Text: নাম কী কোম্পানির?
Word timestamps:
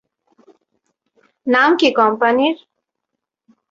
নাম 1.47 1.69
কী 1.79 1.89
কোম্পানির? 1.99 2.55